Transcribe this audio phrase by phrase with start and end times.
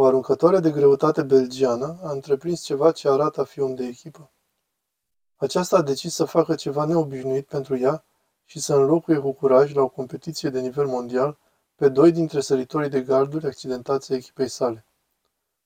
[0.00, 4.30] O aruncătoare de greutate belgiană a întreprins ceva ce arată a fi om de echipă.
[5.36, 8.04] Aceasta a decis să facă ceva neobișnuit pentru ea
[8.44, 11.38] și să înlocuie cu curaj la o competiție de nivel mondial
[11.74, 14.84] pe doi dintre săritorii de garduri accidentați ai echipei sale.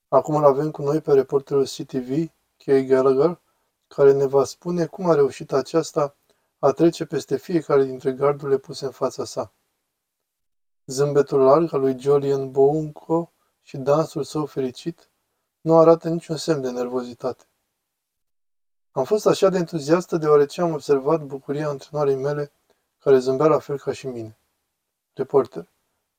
[0.09, 2.31] Acum îl avem cu noi pe reporterul CTV,
[2.65, 3.41] Kay Gallagher,
[3.89, 6.17] care ne va spune cum a reușit aceasta
[6.59, 9.53] a trece peste fiecare dintre gardurile puse în fața sa.
[10.87, 13.29] Zâmbetul larg al lui Julian Bounco
[13.65, 15.09] și dansul său fericit
[15.61, 17.45] nu arată niciun semn de nervozitate.
[18.91, 22.53] Am fost așa de entuziastă deoarece am observat bucuria antrenoarei mele
[22.99, 24.39] care zâmbea la fel ca și mine.
[25.13, 25.73] Reporter.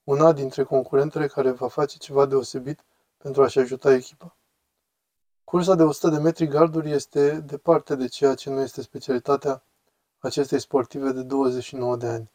[0.03, 2.79] Una dintre concurentele care va face ceva deosebit
[3.17, 4.35] pentru a-și ajuta echipa.
[5.43, 9.63] Cursa de 100 de metri garduri este departe de ceea ce nu este specialitatea
[10.19, 12.31] acestei sportive de 29 de ani.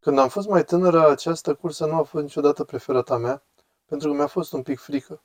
[0.00, 3.42] Când am fost mai tânără, această cursă nu a fost niciodată preferata mea,
[3.86, 5.22] pentru că mi-a fost un pic frică.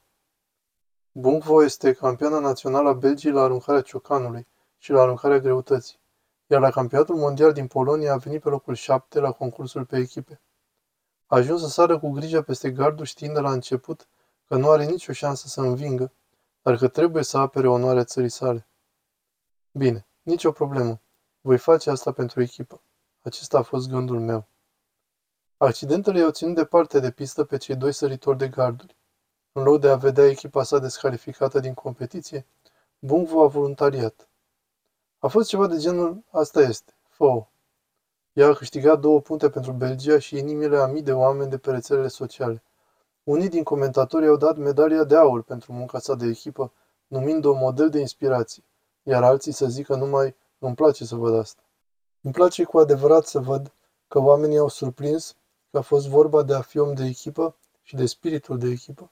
[1.11, 5.99] Bungvo este campioana națională a Belgiei la aruncarea ciocanului și la aruncarea greutății,
[6.47, 10.41] iar la campionatul mondial din Polonia a venit pe locul 7 la concursul pe echipe.
[11.25, 14.07] A ajuns să sară cu grijă peste gardul știind de la început
[14.47, 16.11] că nu are nicio șansă să învingă,
[16.61, 18.67] dar că trebuie să apere onoarea țării sale.
[19.71, 21.01] Bine, nicio problemă.
[21.41, 22.81] Voi face asta pentru echipă.
[23.21, 24.47] Acesta a fost gândul meu.
[25.63, 28.95] Accidentele i-au ținut departe de pistă pe cei doi săritori de garduri.
[29.51, 32.45] În loc de a vedea echipa sa descalificată din competiție,
[32.99, 34.29] Bungvo a voluntariat.
[35.19, 37.45] A fost ceva de genul, asta este, fă
[38.33, 41.71] Ea a câștigat două puncte pentru Belgia și inimile a mii de oameni de pe
[41.71, 42.63] rețelele sociale.
[43.23, 46.71] Unii din comentatori au dat medalia de aur pentru munca sa de echipă,
[47.07, 48.63] numind-o model de inspirație,
[49.03, 51.61] iar alții să zică numai, îmi place să văd asta.
[52.21, 53.73] Îmi place cu adevărat să văd
[54.07, 55.39] că oamenii au surprins că
[55.77, 59.11] a fost vorba de a fi om de echipă și de spiritul de echipă.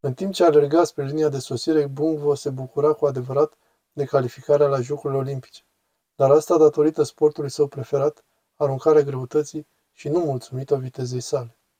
[0.00, 3.58] În timp ce alerga spre linia de sosire, Bungvo se bucura cu adevărat
[3.92, 5.62] de calificarea la Jocurile Olimpice,
[6.14, 8.24] dar asta datorită sportului său preferat,
[8.56, 11.59] aruncarea greutății și nu mulțumită vitezei sale.